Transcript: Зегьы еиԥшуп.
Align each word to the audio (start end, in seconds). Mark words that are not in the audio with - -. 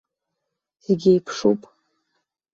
Зегьы 0.83 1.09
еиԥшуп. 1.11 1.61